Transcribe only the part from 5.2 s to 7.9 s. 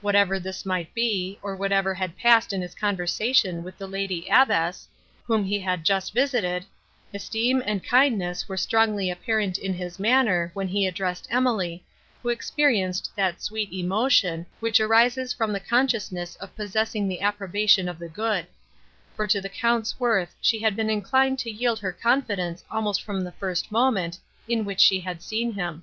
whom he had just visited, esteem and